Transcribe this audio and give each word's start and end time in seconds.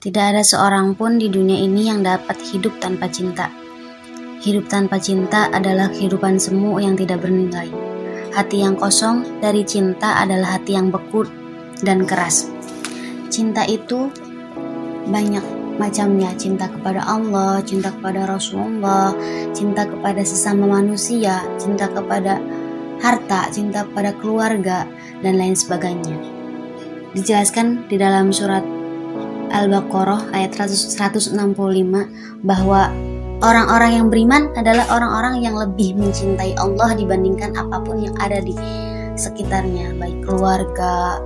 Tidak 0.00 0.32
ada 0.32 0.40
seorang 0.40 0.96
pun 0.96 1.20
di 1.20 1.28
dunia 1.28 1.60
ini 1.60 1.92
yang 1.92 2.00
dapat 2.00 2.40
hidup 2.40 2.80
tanpa 2.80 3.12
cinta. 3.12 3.52
Hidup 4.40 4.64
tanpa 4.72 4.96
cinta 4.96 5.52
adalah 5.52 5.92
kehidupan 5.92 6.40
semu 6.40 6.80
yang 6.80 6.96
tidak 6.96 7.20
bernilai. 7.20 7.68
Hati 8.32 8.64
yang 8.64 8.80
kosong 8.80 9.44
dari 9.44 9.60
cinta 9.60 10.24
adalah 10.24 10.56
hati 10.56 10.72
yang 10.72 10.88
beku 10.88 11.28
dan 11.84 12.08
keras. 12.08 12.48
Cinta 13.28 13.68
itu 13.68 14.08
banyak 15.04 15.44
macamnya, 15.76 16.32
cinta 16.32 16.72
kepada 16.72 17.04
Allah, 17.04 17.60
cinta 17.60 17.92
kepada 17.92 18.24
Rasulullah, 18.24 19.12
cinta 19.52 19.84
kepada 19.84 20.24
sesama 20.24 20.80
manusia, 20.80 21.44
cinta 21.60 21.92
kepada 21.92 22.40
harta, 23.04 23.52
cinta 23.52 23.84
kepada 23.84 24.16
keluarga, 24.16 24.88
dan 25.20 25.36
lain 25.36 25.52
sebagainya. 25.52 26.16
Dijelaskan 27.12 27.84
di 27.92 28.00
dalam 28.00 28.32
surat 28.32 28.79
Al-Baqarah 29.50 30.30
ayat 30.32 30.54
165 30.54 31.34
bahwa 32.46 32.90
orang-orang 33.42 33.90
yang 33.98 34.06
beriman 34.08 34.48
adalah 34.54 34.86
orang-orang 34.88 35.42
yang 35.42 35.58
lebih 35.58 35.98
mencintai 35.98 36.54
Allah 36.56 36.94
dibandingkan 36.94 37.52
apa 37.58 37.82
pun 37.82 38.00
yang 38.00 38.14
ada 38.22 38.38
di 38.40 38.54
sekitarnya, 39.18 39.92
baik 40.00 40.24
keluarga, 40.24 41.20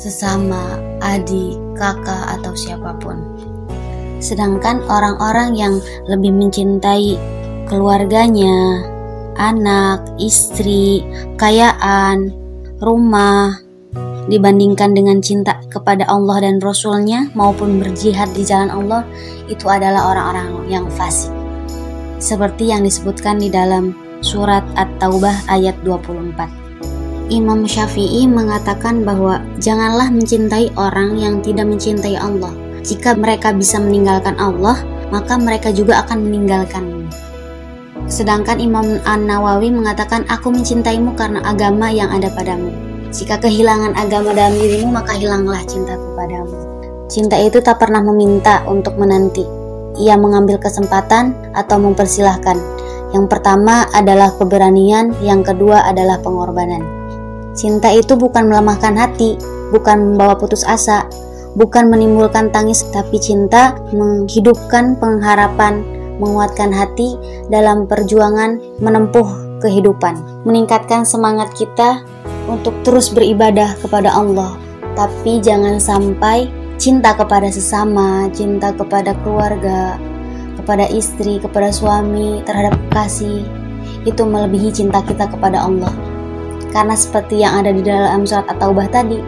sesama, 0.00 0.80
adik, 1.04 1.56
kakak, 1.76 2.40
atau 2.40 2.52
siapa 2.56 2.96
pun. 3.00 3.20
Sedangkan 4.20 4.84
orang-orang 4.88 5.56
yang 5.56 5.74
lebih 6.08 6.32
mencintai 6.32 7.16
keluarganya, 7.68 8.84
anak, 9.40 10.04
istri, 10.20 11.00
kekayaan, 11.36 12.32
rumah, 12.80 13.56
dibandingkan 14.30 14.94
dengan 14.94 15.18
cinta 15.18 15.58
kepada 15.66 16.06
Allah 16.06 16.46
dan 16.46 16.62
Rasulnya 16.62 17.26
maupun 17.34 17.82
berjihad 17.82 18.30
di 18.30 18.46
jalan 18.46 18.70
Allah 18.70 19.02
itu 19.50 19.66
adalah 19.66 20.14
orang-orang 20.14 20.70
yang 20.70 20.86
fasik. 20.94 21.34
Seperti 22.22 22.70
yang 22.70 22.86
disebutkan 22.86 23.42
di 23.42 23.50
dalam 23.50 23.90
surat 24.22 24.62
At-Taubah 24.78 25.50
ayat 25.50 25.74
24 25.82 27.32
Imam 27.34 27.66
Syafi'i 27.66 28.30
mengatakan 28.30 29.02
bahwa 29.02 29.42
janganlah 29.58 30.06
mencintai 30.10 30.70
orang 30.78 31.18
yang 31.18 31.42
tidak 31.42 31.66
mencintai 31.66 32.14
Allah. 32.14 32.54
Jika 32.86 33.18
mereka 33.18 33.50
bisa 33.50 33.82
meninggalkan 33.82 34.38
Allah 34.38 34.78
maka 35.10 35.34
mereka 35.34 35.74
juga 35.74 36.06
akan 36.06 36.22
meninggalkanmu. 36.22 37.10
Sedangkan 38.06 38.58
Imam 38.62 38.98
An-Nawawi 39.06 39.74
mengatakan 39.74 40.26
aku 40.30 40.54
mencintaimu 40.54 41.14
karena 41.14 41.42
agama 41.46 41.90
yang 41.90 42.10
ada 42.10 42.30
padamu 42.30 42.89
jika 43.10 43.42
kehilangan 43.42 43.98
agama 43.98 44.30
dalam 44.30 44.54
dirimu, 44.54 44.94
maka 44.94 45.18
hilanglah 45.18 45.58
cinta 45.66 45.98
kepadamu. 45.98 46.54
Cinta 47.10 47.34
itu 47.42 47.58
tak 47.58 47.82
pernah 47.82 47.98
meminta 48.06 48.62
untuk 48.70 48.94
menanti. 48.94 49.42
Ia 49.98 50.14
mengambil 50.14 50.62
kesempatan 50.62 51.34
atau 51.50 51.82
mempersilahkan. 51.82 52.54
Yang 53.10 53.26
pertama 53.26 53.90
adalah 53.90 54.30
keberanian, 54.38 55.10
yang 55.26 55.42
kedua 55.42 55.82
adalah 55.90 56.22
pengorbanan. 56.22 56.86
Cinta 57.58 57.90
itu 57.90 58.14
bukan 58.14 58.46
melemahkan 58.46 58.94
hati, 58.94 59.34
bukan 59.74 60.14
membawa 60.14 60.38
putus 60.38 60.62
asa, 60.62 61.10
bukan 61.58 61.90
menimbulkan 61.90 62.54
tangis, 62.54 62.86
tapi 62.94 63.18
cinta 63.18 63.74
menghidupkan 63.90 64.94
pengharapan, 65.02 65.82
menguatkan 66.22 66.70
hati 66.70 67.18
dalam 67.50 67.90
perjuangan 67.90 68.62
menempuh 68.78 69.26
kehidupan, 69.58 70.46
meningkatkan 70.46 71.02
semangat 71.02 71.50
kita 71.58 72.06
untuk 72.50 72.74
terus 72.82 73.14
beribadah 73.14 73.78
kepada 73.78 74.10
Allah, 74.10 74.58
tapi 74.98 75.38
jangan 75.38 75.78
sampai 75.78 76.50
cinta 76.76 77.14
kepada 77.14 77.46
sesama, 77.46 78.26
cinta 78.34 78.74
kepada 78.74 79.14
keluarga, 79.22 79.94
kepada 80.58 80.90
istri, 80.90 81.38
kepada 81.38 81.70
suami, 81.70 82.42
terhadap 82.42 82.74
kasih 82.90 83.46
itu 84.04 84.22
melebihi 84.24 84.72
cinta 84.72 85.04
kita 85.04 85.28
kepada 85.28 85.62
Allah. 85.62 85.92
Karena 86.70 86.94
seperti 86.94 87.42
yang 87.42 87.62
ada 87.62 87.70
di 87.74 87.82
dalam 87.82 88.24
surat 88.24 88.46
At-Taubah 88.48 88.88
tadi, 88.90 89.18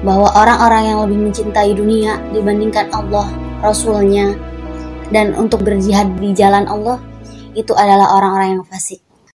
bahwa 0.00 0.32
orang-orang 0.32 0.82
yang 0.88 0.98
lebih 1.04 1.18
mencintai 1.28 1.76
dunia 1.76 2.16
dibandingkan 2.32 2.88
Allah, 2.90 3.28
Rasulnya, 3.60 4.32
dan 5.12 5.36
untuk 5.36 5.60
berjihad 5.60 6.16
di 6.16 6.32
jalan 6.32 6.64
Allah, 6.64 6.96
itu 7.52 7.74
adalah 7.76 8.16
orang-orang 8.16 8.58
yang 8.58 8.64
fasik. 8.64 9.09